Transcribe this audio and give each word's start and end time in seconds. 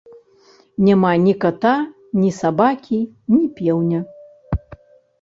Няма 0.85 1.11
ні 1.25 1.35
ката, 1.43 1.75
ні 2.23 2.33
сабакі, 2.41 3.01
ні 3.37 3.45
пеўня. 3.61 3.99